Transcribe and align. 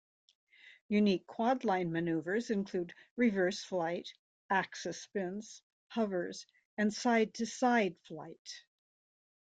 Unique 0.89 1.27
quadline 1.27 1.91
maneuvers 1.91 2.49
include 2.49 2.91
reverse 3.17 3.63
flight, 3.63 4.11
axis 4.49 4.99
spins, 4.99 5.61
hovers, 5.89 6.47
and 6.75 6.91
side 6.91 7.35
to 7.35 7.45
side 7.45 7.95
flight. 8.07 8.63